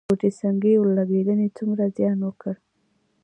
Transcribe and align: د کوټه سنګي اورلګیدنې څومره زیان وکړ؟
د 0.03 0.03
کوټه 0.09 0.29
سنګي 0.39 0.73
اورلګیدنې 0.77 1.47
څومره 1.57 1.83
زیان 1.97 2.17
وکړ؟ 2.23 2.53